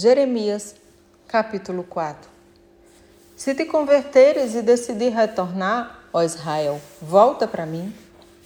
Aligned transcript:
Jeremias, 0.00 0.76
capítulo 1.26 1.82
4 1.82 2.30
Se 3.34 3.52
te 3.52 3.64
converteres 3.64 4.54
e 4.54 4.62
decidir 4.62 5.12
retornar, 5.12 6.04
ó 6.12 6.22
Israel, 6.22 6.80
volta 7.02 7.48
para 7.48 7.66
mim, 7.66 7.92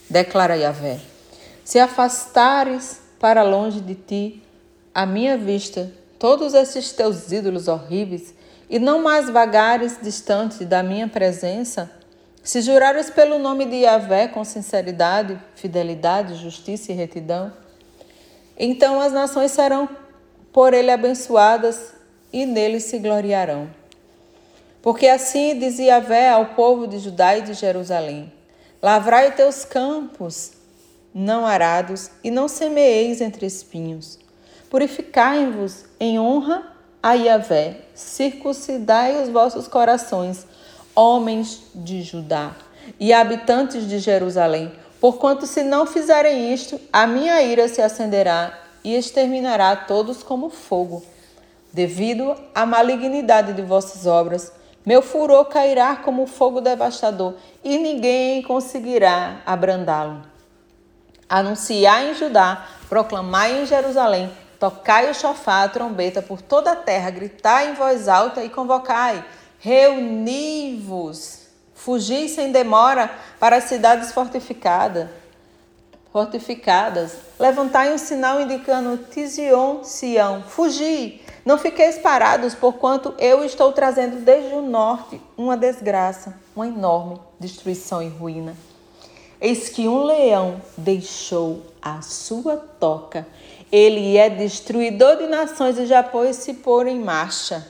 declara 0.09 0.57
Yahvé. 0.57 0.99
Se 1.63 1.77
afastares 1.77 3.01
para 3.19 3.43
longe 3.43 3.81
de 3.81 3.93
ti, 3.93 4.43
a 4.95 5.05
minha 5.05 5.37
vista, 5.37 5.91
todos 6.17 6.55
esses 6.55 6.91
teus 6.91 7.31
ídolos 7.31 7.67
horríveis, 7.67 8.33
e 8.67 8.79
não 8.79 9.03
mais 9.03 9.29
vagares 9.29 9.99
distante 10.01 10.65
da 10.65 10.81
minha 10.81 11.07
presença, 11.07 11.91
se 12.41 12.63
jurares 12.63 13.11
pelo 13.11 13.37
nome 13.37 13.65
de 13.65 13.75
Yahvé 13.75 14.27
com 14.27 14.43
sinceridade, 14.43 15.39
fidelidade, 15.53 16.33
justiça 16.33 16.91
e 16.91 16.95
retidão, 16.95 17.53
então 18.57 18.99
as 18.99 19.13
nações 19.13 19.51
serão 19.51 19.87
por 20.53 20.73
ele 20.73 20.91
abençoadas 20.91 21.93
e 22.31 22.45
nele 22.45 22.79
se 22.79 22.99
gloriarão. 22.99 23.67
Porque 24.81 25.07
assim 25.07 25.57
dizia 25.57 25.93
Yahvé 25.93 26.29
ao 26.29 26.47
povo 26.47 26.87
de 26.87 26.99
Judá 26.99 27.37
e 27.37 27.41
de 27.41 27.53
Jerusalém: 27.53 28.31
Lavrai 28.81 29.33
teus 29.33 29.65
campos 29.65 30.51
não 31.13 31.45
arados 31.45 32.11
e 32.23 32.29
não 32.29 32.47
semeeis 32.47 33.19
entre 33.19 33.45
espinhos. 33.45 34.19
Purificai-vos 34.69 35.85
em 35.99 36.19
honra 36.19 36.71
a 37.01 37.13
Yahvé, 37.13 37.81
circuncidai 37.93 39.21
os 39.21 39.29
vossos 39.29 39.67
corações, 39.67 40.45
homens 40.95 41.63
de 41.73 42.01
Judá 42.01 42.55
e 42.99 43.13
habitantes 43.13 43.87
de 43.87 43.99
Jerusalém, 43.99 44.71
porquanto 44.99 45.45
se 45.45 45.63
não 45.63 45.85
fizerem 45.85 46.53
isto, 46.53 46.79
a 46.91 47.05
minha 47.05 47.41
ira 47.41 47.67
se 47.67 47.81
acenderá 47.81 48.62
e 48.83 48.95
exterminará 48.95 49.75
todos 49.75 50.23
como 50.23 50.49
fogo. 50.49 51.03
Devido 51.71 52.35
à 52.53 52.65
malignidade 52.65 53.53
de 53.53 53.61
vossas 53.61 54.05
obras, 54.05 54.51
meu 54.85 55.01
furor 55.01 55.45
cairá 55.45 55.95
como 55.95 56.27
fogo 56.27 56.61
devastador, 56.61 57.35
e 57.63 57.77
ninguém 57.77 58.41
conseguirá 58.41 59.41
abrandá-lo. 59.45 60.21
Anunciai 61.27 62.11
em 62.11 62.13
Judá, 62.15 62.65
proclamai 62.89 63.61
em 63.61 63.65
Jerusalém, 63.65 64.29
Tocai 64.63 65.11
o 65.11 65.13
chofá, 65.13 65.63
a 65.63 65.67
trombeta 65.67 66.21
por 66.21 66.41
toda 66.41 66.71
a 66.71 66.75
terra, 66.77 67.09
gritai 67.09 67.71
em 67.71 67.73
voz 67.73 68.07
alta 68.07 68.41
e 68.41 68.49
convocai. 68.49 69.21
Reuni-vos, 69.59 71.47
fugi 71.73 72.29
sem 72.29 72.49
demora 72.49 73.11
para 73.41 73.57
as 73.57 73.65
cidades 73.65 74.13
fortificadas. 74.13 75.09
Fortificadas, 76.13 77.17
levantai 77.37 77.91
um 77.91 77.97
sinal 77.97 78.39
indicando 78.39 78.97
Tizion, 79.11 79.83
Sião, 79.83 80.43
fugi, 80.43 81.21
não 81.43 81.57
fiqueis 81.57 81.97
parados, 81.97 82.55
porquanto 82.55 83.13
eu 83.17 83.43
estou 83.43 83.73
trazendo 83.73 84.23
desde 84.23 84.53
o 84.53 84.61
norte 84.61 85.19
uma 85.35 85.57
desgraça, 85.57 86.39
uma 86.55 86.67
enorme 86.67 87.19
destruição 87.37 88.01
e 88.01 88.07
ruína. 88.07 88.55
Eis 89.41 89.67
que 89.67 89.87
um 89.89 90.03
leão 90.03 90.61
deixou 90.77 91.63
a 91.81 92.01
sua 92.01 92.55
toca 92.55 93.27
ele 93.73 94.17
é 94.17 94.29
destruidor 94.29 95.17
de 95.17 95.25
nações 95.25 95.79
e 95.79 95.87
já 95.87 96.03
pôs-se 96.03 96.53
por 96.53 96.85
em 96.85 96.99
marcha. 96.99 97.67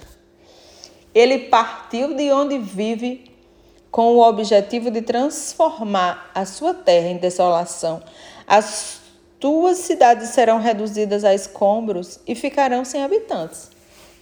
Ele 1.15 1.39
partiu 1.39 2.13
de 2.13 2.29
onde 2.29 2.57
vive 2.57 3.31
com 3.89 4.13
o 4.13 4.21
objetivo 4.21 4.91
de 4.91 5.01
transformar 5.01 6.29
a 6.35 6.45
sua 6.45 6.73
terra 6.73 7.07
em 7.07 7.15
desolação. 7.15 8.03
As 8.47 9.01
tuas 9.39 9.77
cidades 9.79 10.29
serão 10.29 10.59
reduzidas 10.59 11.23
a 11.23 11.33
escombros 11.33 12.19
e 12.27 12.35
ficarão 12.35 12.85
sem 12.85 13.03
habitantes. 13.03 13.69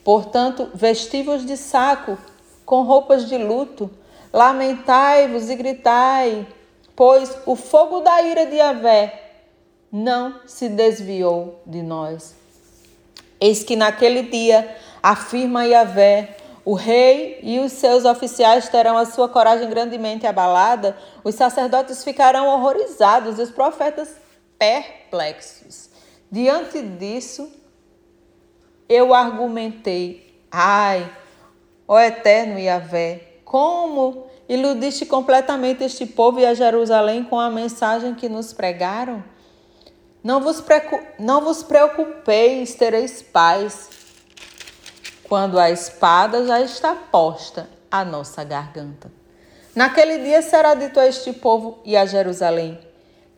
Portanto, 0.03 0.69
vestivos 0.73 1.45
de 1.45 1.55
saco, 1.55 2.17
com 2.65 2.83
roupas 2.83 3.27
de 3.27 3.37
luto, 3.37 3.89
lamentai-vos 4.33 5.49
e 5.49 5.55
gritai, 5.55 6.47
pois 6.95 7.37
o 7.45 7.55
fogo 7.55 7.99
da 7.99 8.21
ira 8.21 8.45
de 8.45 8.59
Avé 8.59 9.31
não 9.91 10.39
se 10.47 10.69
desviou 10.69 11.61
de 11.65 11.81
nós. 11.81 12.33
Eis 13.39 13.63
que 13.63 13.75
naquele 13.75 14.23
dia, 14.23 14.75
afirma 15.03 15.65
Yahvé, 15.65 16.37
o 16.63 16.73
rei 16.73 17.39
e 17.41 17.59
os 17.59 17.71
seus 17.71 18.05
oficiais 18.05 18.69
terão 18.69 18.97
a 18.97 19.05
sua 19.05 19.27
coragem 19.27 19.69
grandemente 19.69 20.27
abalada, 20.27 20.95
os 21.23 21.35
sacerdotes 21.35 22.03
ficarão 22.03 22.47
horrorizados 22.47 23.39
e 23.39 23.41
os 23.41 23.49
profetas 23.49 24.15
perplexos. 24.59 25.89
Diante 26.31 26.81
disso, 26.81 27.51
eu 28.87 29.13
argumentei: 29.13 30.45
Ai, 30.51 31.11
ó 31.87 31.99
eterno 31.99 32.59
Yahvé, 32.59 33.39
como 33.43 34.27
iludiste 34.47 35.05
completamente 35.05 35.83
este 35.83 36.05
povo 36.05 36.39
e 36.39 36.45
a 36.45 36.53
Jerusalém 36.53 37.23
com 37.23 37.39
a 37.39 37.49
mensagem 37.49 38.13
que 38.13 38.29
nos 38.29 38.53
pregaram? 38.53 39.23
Não 40.23 40.39
vos, 40.39 40.63
não 41.17 41.41
vos 41.41 41.63
preocupeis, 41.63 42.75
tereis 42.75 43.23
paz, 43.23 43.89
quando 45.31 45.57
a 45.57 45.71
espada 45.71 46.45
já 46.45 46.59
está 46.59 46.93
posta 46.93 47.69
à 47.89 48.03
nossa 48.03 48.43
garganta. 48.43 49.09
Naquele 49.73 50.17
dia 50.17 50.41
será 50.41 50.73
dito 50.73 50.99
a 50.99 51.07
este 51.07 51.31
povo 51.31 51.79
e 51.85 51.95
a 51.95 52.05
Jerusalém: 52.05 52.77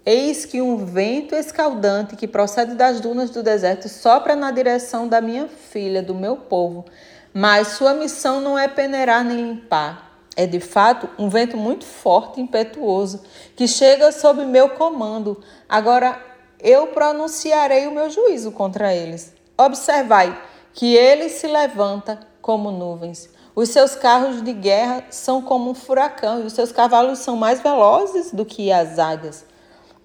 Eis 0.04 0.44
que 0.44 0.60
um 0.60 0.88
vento 0.88 1.36
escaldante 1.36 2.16
que 2.16 2.28
procede 2.28 2.74
das 2.74 3.00
dunas 3.00 3.30
do 3.30 3.44
deserto 3.44 3.88
sopra 3.88 4.36
na 4.36 4.50
direção 4.50 5.08
da 5.08 5.22
minha 5.22 5.48
filha, 5.48 6.02
do 6.02 6.16
meu 6.16 6.36
povo, 6.36 6.84
mas 7.32 7.68
sua 7.68 7.94
missão 7.94 8.42
não 8.42 8.58
é 8.58 8.68
peneirar 8.68 9.24
nem 9.24 9.38
limpar. 9.38 10.18
É 10.36 10.48
de 10.48 10.60
fato 10.60 11.08
um 11.20 11.30
vento 11.30 11.56
muito 11.56 11.86
forte 11.86 12.40
e 12.40 12.44
impetuoso 12.44 13.22
que 13.56 13.68
chega 13.68 14.12
sob 14.12 14.44
meu 14.46 14.70
comando. 14.70 15.44
Agora 15.70 16.20
eu 16.60 16.88
pronunciarei 16.88 17.86
o 17.86 17.92
meu 17.92 18.10
juízo 18.10 18.52
contra 18.52 18.96
eles. 18.96 19.32
Observai 19.56 20.36
que 20.74 20.96
ele 20.96 21.30
se 21.30 21.48
levanta 21.48 22.20
como 22.42 22.72
nuvens. 22.72 23.30
Os 23.56 23.70
seus 23.70 23.96
carros 23.96 24.42
de 24.42 24.52
guerra 24.52 25.06
são 25.10 25.42
como 25.42 25.70
um 25.70 25.76
furacão 25.76 26.42
e 26.42 26.46
os 26.46 26.54
seus 26.54 26.72
cavalos 26.72 27.20
são 27.20 27.36
mais 27.36 27.62
velozes 27.62 28.32
do 28.32 28.44
que 28.44 28.72
as 28.72 28.98
águias. 28.98 29.46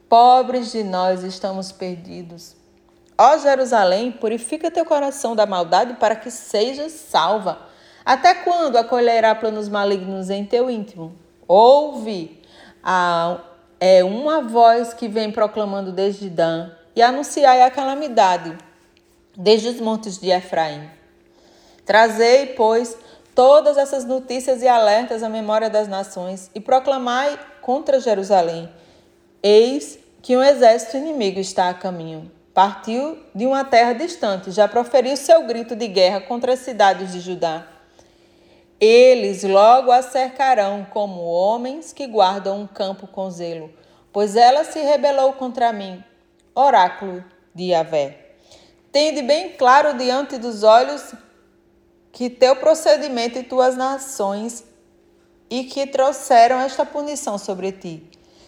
Pobres 0.09 0.71
de 0.71 0.85
nós 0.85 1.23
estamos 1.23 1.73
perdidos. 1.73 2.55
Ó 3.17 3.39
Jerusalém, 3.39 4.13
purifica 4.13 4.71
teu 4.71 4.85
coração 4.85 5.35
da 5.35 5.47
maldade 5.47 5.95
para 5.95 6.15
que 6.15 6.31
sejas 6.31 6.93
salva. 6.93 7.59
Até 8.05 8.35
quando 8.35 8.77
acolherá 8.77 9.35
planos 9.35 9.69
malignos 9.69 10.31
em 10.31 10.45
teu 10.45 10.71
íntimo? 10.71 11.17
Ouve 11.47 12.43
a 12.83 13.41
é 13.81 14.03
uma 14.03 14.43
voz 14.43 14.93
que 14.93 15.07
vem 15.07 15.31
proclamando 15.31 15.93
desde 15.93 16.29
Dan 16.29 16.71
e 16.97 17.03
anunciai 17.03 17.63
a 17.63 17.71
calamidade 17.71 18.59
desde 19.39 19.69
os 19.69 19.81
montes 19.81 20.19
de 20.19 20.31
Efraim. 20.31 20.91
Trazei, 21.87 22.47
pois, 22.57 22.99
todas 23.37 23.79
essas 23.79 24.05
notícias 24.05 24.61
e 24.63 24.67
alertas 24.67 25.23
à 25.23 25.29
memória 25.29 25.71
das 25.71 25.87
nações 25.87 26.51
e 26.57 26.61
proclamai 26.61 27.39
contra 27.63 28.01
Jerusalém. 28.01 28.69
Eis 29.41 29.97
que 30.21 30.37
um 30.37 30.43
exército 30.43 30.97
inimigo 30.97 31.39
está 31.39 31.69
a 31.69 31.75
caminho. 31.75 32.31
Partiu 32.53 33.17
de 33.33 33.47
uma 33.47 33.65
terra 33.65 33.93
distante, 33.93 34.51
já 34.51 34.67
proferiu 34.67 35.17
seu 35.17 35.47
grito 35.47 35.77
de 35.77 35.87
guerra 35.87 36.21
contra 36.21 36.55
as 36.55 36.59
cidades 36.59 37.13
de 37.13 37.21
Judá. 37.21 37.65
Eles 38.81 39.45
logo 39.45 39.93
a 39.93 40.03
cercarão 40.03 40.85
como 40.91 41.23
homens 41.23 41.93
que 41.93 42.09
guardam 42.09 42.61
um 42.61 42.67
campo 42.67 43.07
com 43.07 43.31
zelo, 43.31 43.73
pois 44.13 44.35
ela 44.35 44.65
se 44.65 44.81
rebelou 44.81 45.33
contra 45.35 45.73
mim. 45.73 46.03
Oráculo 46.55 47.25
de 47.55 47.67
Yahvé. 47.67 48.28
Tende 48.99 49.23
bem 49.23 49.51
claro 49.51 49.97
diante 49.97 50.39
dos 50.39 50.65
olhos 50.65 51.15
que 52.11 52.29
teu 52.29 52.57
procedimento 52.57 53.39
e 53.39 53.45
tuas 53.45 53.77
nações 53.77 54.65
e 55.49 55.63
que 55.63 55.87
trouxeram 55.87 56.59
esta 56.59 56.85
punição 56.85 57.39
sobre 57.39 57.71
ti. 57.71 58.03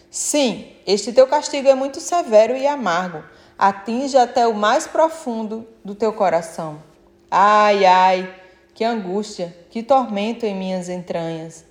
Sim, 0.09 0.69
este 0.85 1.13
teu 1.13 1.25
castigo 1.25 1.69
é 1.69 1.73
muito 1.73 2.01
severo 2.01 2.53
e 2.53 2.67
amargo, 2.67 3.23
atinge 3.57 4.17
até 4.17 4.45
o 4.45 4.53
mais 4.53 4.85
profundo 4.85 5.65
do 5.85 5.95
teu 5.95 6.11
coração. 6.11 6.83
Ai, 7.31 7.85
ai, 7.85 8.35
que 8.73 8.83
angústia, 8.83 9.55
que 9.69 9.81
tormento 9.81 10.45
em 10.45 10.53
minhas 10.53 10.89
entranhas. 10.89 11.63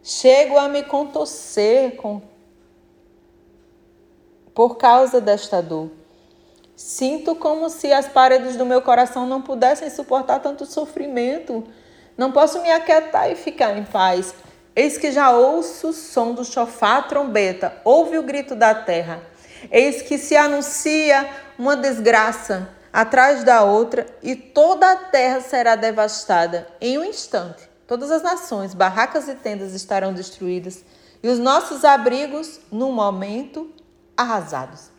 Chego 0.00 0.56
a 0.56 0.68
me 0.68 0.84
contorcer 0.84 1.96
com... 1.96 2.22
por 4.54 4.76
causa 4.76 5.20
desta 5.20 5.60
dor. 5.60 5.90
Sinto 6.78 7.34
como 7.34 7.68
se 7.68 7.92
as 7.92 8.06
paredes 8.06 8.54
do 8.54 8.64
meu 8.64 8.80
coração 8.80 9.26
não 9.26 9.42
pudessem 9.42 9.90
suportar 9.90 10.38
tanto 10.38 10.64
sofrimento. 10.64 11.64
Não 12.16 12.30
posso 12.30 12.62
me 12.62 12.70
aquietar 12.70 13.28
e 13.28 13.34
ficar 13.34 13.76
em 13.76 13.82
paz. 13.82 14.32
Eis 14.76 14.96
que 14.96 15.10
já 15.10 15.32
ouço 15.32 15.88
o 15.88 15.92
som 15.92 16.32
do 16.32 16.44
chofá, 16.44 16.98
a 16.98 17.02
trombeta, 17.02 17.74
ouve 17.84 18.16
o 18.16 18.22
grito 18.22 18.54
da 18.54 18.76
terra. 18.76 19.20
Eis 19.72 20.02
que 20.02 20.16
se 20.18 20.36
anuncia 20.36 21.28
uma 21.58 21.76
desgraça. 21.76 22.68
atrás 22.92 23.44
da 23.44 23.64
outra, 23.64 24.06
e 24.22 24.36
toda 24.36 24.90
a 24.90 24.96
terra 24.96 25.40
será 25.40 25.76
devastada 25.76 26.66
em 26.80 26.96
um 26.96 27.04
instante. 27.04 27.68
Todas 27.86 28.10
as 28.10 28.22
nações, 28.22 28.72
barracas 28.72 29.28
e 29.28 29.34
tendas 29.34 29.74
estarão 29.74 30.14
destruídas, 30.14 30.84
e 31.22 31.28
os 31.28 31.38
nossos 31.38 31.84
abrigos, 31.84 32.60
num 32.70 32.92
momento, 32.92 33.70
arrasados. 34.16 34.97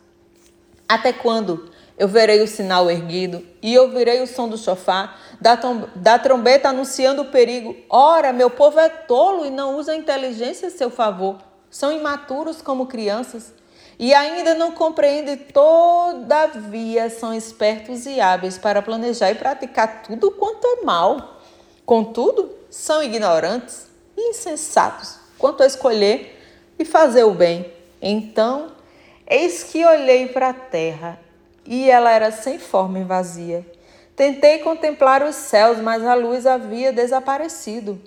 Até 0.90 1.12
quando 1.12 1.70
eu 1.96 2.08
verei 2.08 2.42
o 2.42 2.48
sinal 2.48 2.90
erguido 2.90 3.46
e 3.62 3.78
ouvirei 3.78 4.20
o 4.22 4.26
som 4.26 4.48
do 4.48 4.58
chofá, 4.58 5.14
da, 5.40 5.56
da 5.94 6.18
trombeta 6.18 6.68
anunciando 6.68 7.22
o 7.22 7.26
perigo? 7.26 7.76
Ora, 7.88 8.32
meu 8.32 8.50
povo 8.50 8.80
é 8.80 8.88
tolo 8.88 9.46
e 9.46 9.50
não 9.50 9.76
usa 9.76 9.92
a 9.92 9.96
inteligência 9.96 10.66
a 10.66 10.70
seu 10.70 10.90
favor. 10.90 11.38
São 11.70 11.92
imaturos 11.92 12.60
como 12.60 12.86
crianças 12.86 13.52
e 14.00 14.12
ainda 14.12 14.52
não 14.56 14.72
compreendem, 14.72 15.36
todavia 15.36 17.08
são 17.08 17.32
espertos 17.32 18.04
e 18.04 18.20
hábeis 18.20 18.58
para 18.58 18.82
planejar 18.82 19.30
e 19.30 19.36
praticar 19.36 20.02
tudo 20.02 20.32
quanto 20.32 20.66
é 20.66 20.84
mal. 20.84 21.40
Contudo, 21.86 22.50
são 22.68 23.00
ignorantes 23.00 23.86
e 24.16 24.30
insensatos 24.30 25.20
quanto 25.38 25.62
a 25.62 25.66
escolher 25.66 26.36
e 26.76 26.84
fazer 26.84 27.22
o 27.22 27.30
bem. 27.32 27.72
Então, 28.02 28.79
eis 29.30 29.62
que 29.62 29.86
olhei 29.86 30.26
para 30.26 30.50
a 30.50 30.54
terra 30.54 31.18
e 31.64 31.88
ela 31.88 32.10
era 32.10 32.32
sem 32.32 32.58
forma 32.58 32.98
e 32.98 33.04
vazia. 33.04 33.64
Tentei 34.16 34.58
contemplar 34.58 35.22
os 35.22 35.36
céus, 35.36 35.78
mas 35.78 36.04
a 36.04 36.14
luz 36.14 36.44
havia 36.44 36.92
desaparecido. 36.92 37.98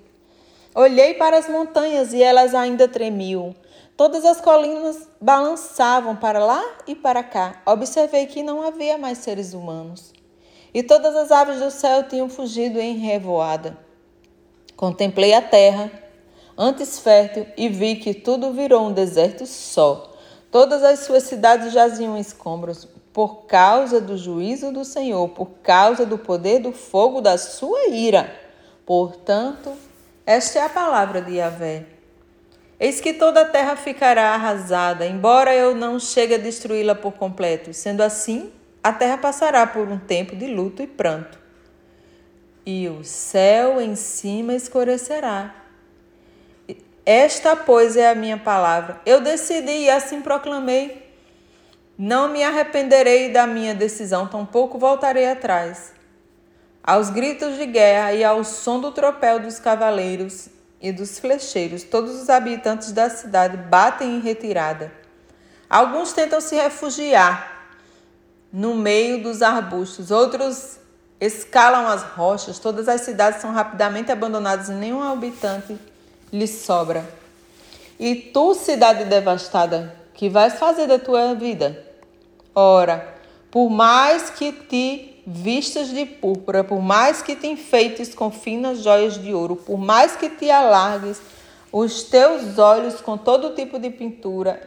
Olhei 0.75 1.13
para 1.13 1.37
as 1.37 1.47
montanhas 1.47 2.13
e 2.13 2.21
elas 2.21 2.53
ainda 2.53 2.87
tremiam. 2.87 3.55
Todas 3.95 4.25
as 4.25 4.41
colinas 4.41 5.07
balançavam 5.21 6.15
para 6.15 6.39
lá 6.43 6.63
e 6.85 6.93
para 6.93 7.23
cá. 7.23 7.61
Observei 7.65 8.25
que 8.25 8.43
não 8.43 8.61
havia 8.61 8.97
mais 8.97 9.19
seres 9.19 9.53
humanos. 9.53 10.11
E 10.73 10.83
todas 10.83 11.15
as 11.15 11.31
aves 11.31 11.59
do 11.59 11.71
céu 11.71 12.03
tinham 12.03 12.27
fugido 12.27 12.79
em 12.79 12.97
revoada. 12.97 13.77
Contemplei 14.75 15.33
a 15.33 15.41
terra, 15.41 15.91
antes 16.57 16.99
fértil, 16.99 17.45
e 17.55 17.69
vi 17.69 17.95
que 17.95 18.13
tudo 18.13 18.51
virou 18.51 18.87
um 18.87 18.91
deserto 18.91 19.45
só. 19.45 20.12
Todas 20.53 20.83
as 20.83 20.99
suas 20.99 21.23
cidades 21.23 21.73
jaziam 21.73 22.15
em 22.15 22.19
escombros, 22.19 22.87
por 23.11 23.47
causa 23.47 23.99
do 23.99 24.15
juízo 24.15 24.71
do 24.71 24.85
Senhor, 24.85 25.29
por 25.29 25.49
causa 25.63 26.05
do 26.05 26.15
poder 26.15 26.59
do 26.59 26.71
fogo 26.71 27.21
da 27.21 27.39
sua 27.39 27.87
ira. 27.87 28.31
Portanto, 28.85 29.73
esta 30.23 30.59
é 30.59 30.61
a 30.61 30.69
palavra 30.69 31.23
de 31.23 31.37
Yahvé. 31.37 31.87
Eis 32.79 33.01
que 33.01 33.13
toda 33.15 33.41
a 33.41 33.45
terra 33.45 33.75
ficará 33.75 34.35
arrasada, 34.35 35.07
embora 35.07 35.55
eu 35.55 35.73
não 35.73 35.99
chegue 35.99 36.35
a 36.35 36.37
destruí-la 36.37 36.93
por 36.93 37.13
completo. 37.13 37.73
Sendo 37.73 38.01
assim, 38.01 38.51
a 38.83 38.93
terra 38.93 39.17
passará 39.17 39.65
por 39.65 39.87
um 39.87 39.97
tempo 39.97 40.35
de 40.35 40.45
luto 40.45 40.83
e 40.83 40.87
pranto. 40.87 41.39
E 42.63 42.87
o 42.87 43.03
céu 43.03 43.81
em 43.81 43.95
cima 43.95 44.53
escurecerá. 44.53 45.62
Esta, 47.05 47.55
pois, 47.55 47.97
é 47.97 48.09
a 48.09 48.15
minha 48.15 48.37
palavra. 48.37 49.01
Eu 49.05 49.19
decidi 49.19 49.71
e 49.71 49.89
assim 49.89 50.21
proclamei. 50.21 51.03
Não 51.97 52.29
me 52.29 52.43
arrependerei 52.43 53.31
da 53.31 53.45
minha 53.45 53.75
decisão, 53.75 54.27
tampouco 54.27 54.79
voltarei 54.79 55.29
atrás. 55.29 55.93
Aos 56.83 57.09
gritos 57.09 57.55
de 57.57 57.65
guerra 57.65 58.13
e 58.13 58.23
ao 58.23 58.43
som 58.43 58.79
do 58.79 58.91
tropel 58.91 59.39
dos 59.39 59.59
cavaleiros 59.59 60.49
e 60.81 60.91
dos 60.91 61.19
flecheiros, 61.19 61.83
todos 61.83 62.21
os 62.21 62.29
habitantes 62.29 62.91
da 62.91 63.09
cidade 63.09 63.57
batem 63.57 64.17
em 64.17 64.19
retirada. 64.19 64.91
Alguns 65.69 66.13
tentam 66.13 66.41
se 66.41 66.55
refugiar 66.55 67.67
no 68.51 68.75
meio 68.75 69.23
dos 69.23 69.41
arbustos, 69.41 70.11
outros 70.11 70.77
escalam 71.19 71.87
as 71.87 72.03
rochas, 72.03 72.59
todas 72.59 72.89
as 72.89 73.01
cidades 73.01 73.41
são 73.41 73.51
rapidamente 73.51 74.11
abandonadas 74.11 74.69
e 74.69 74.73
nenhum 74.73 75.01
habitante 75.01 75.77
lhe 76.33 76.47
sobra. 76.47 77.07
E 77.99 78.15
tu, 78.15 78.55
cidade 78.55 79.05
devastada, 79.05 79.95
que 80.15 80.27
vais 80.27 80.55
fazer 80.55 80.87
da 80.87 80.97
tua 80.97 81.35
vida? 81.35 81.85
Ora, 82.55 83.15
por 83.51 83.69
mais 83.69 84.31
que 84.31 84.51
te 84.51 85.21
vistas 85.25 85.89
de 85.89 86.05
púrpura, 86.05 86.63
por 86.63 86.81
mais 86.81 87.21
que 87.21 87.35
te 87.35 87.47
enfeites 87.47 88.13
com 88.13 88.31
finas 88.31 88.79
joias 88.79 89.21
de 89.21 89.33
ouro, 89.33 89.55
por 89.55 89.77
mais 89.77 90.15
que 90.15 90.29
te 90.29 90.49
alargues 90.49 91.21
os 91.71 92.03
teus 92.03 92.57
olhos 92.57 92.99
com 92.99 93.17
todo 93.17 93.55
tipo 93.55 93.79
de 93.79 93.89
pintura, 93.89 94.61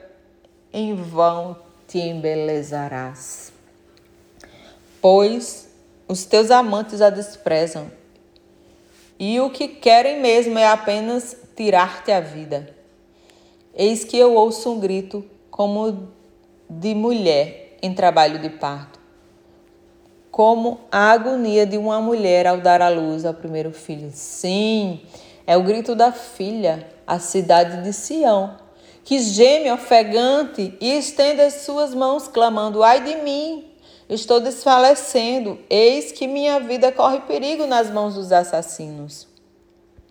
em 0.72 0.94
vão 0.94 1.56
te 1.86 1.98
embelezarás. 1.98 3.52
Pois 5.00 5.68
os 6.08 6.24
teus 6.24 6.50
amantes 6.50 7.00
a 7.00 7.10
desprezam, 7.10 7.90
e 9.18 9.40
o 9.40 9.50
que 9.50 9.68
querem 9.68 10.20
mesmo 10.20 10.58
é 10.58 10.66
apenas 10.66 11.36
tirar-te 11.54 12.12
a 12.12 12.20
vida. 12.20 12.74
Eis 13.74 14.04
que 14.04 14.16
eu 14.16 14.34
ouço 14.34 14.72
um 14.72 14.80
grito 14.80 15.24
como 15.50 16.08
de 16.68 16.94
mulher 16.94 17.76
em 17.82 17.94
trabalho 17.94 18.38
de 18.38 18.50
parto, 18.50 18.98
como 20.30 20.80
a 20.90 21.10
agonia 21.12 21.66
de 21.66 21.78
uma 21.78 22.00
mulher 22.00 22.46
ao 22.46 22.58
dar 22.58 22.82
à 22.82 22.88
luz 22.88 23.24
ao 23.24 23.34
primeiro 23.34 23.72
filho. 23.72 24.10
Sim, 24.12 25.00
é 25.46 25.56
o 25.56 25.62
grito 25.62 25.94
da 25.94 26.12
filha, 26.12 26.86
a 27.06 27.18
cidade 27.18 27.82
de 27.82 27.92
Sião, 27.92 28.56
que 29.04 29.18
geme 29.20 29.70
ofegante 29.70 30.76
e 30.80 30.98
estende 30.98 31.40
as 31.40 31.54
suas 31.62 31.94
mãos, 31.94 32.28
clamando: 32.28 32.82
Ai 32.82 33.04
de 33.04 33.14
mim! 33.16 33.64
Estou 34.08 34.38
desfalecendo, 34.38 35.58
eis 35.68 36.12
que 36.12 36.28
minha 36.28 36.60
vida 36.60 36.92
corre 36.92 37.20
perigo 37.22 37.66
nas 37.66 37.90
mãos 37.90 38.14
dos 38.14 38.30
assassinos. 38.30 39.26